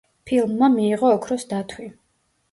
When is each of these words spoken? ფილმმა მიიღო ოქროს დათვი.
ფილმმა 0.29 0.69
მიიღო 0.77 1.11
ოქროს 1.17 1.45
დათვი. 1.51 1.85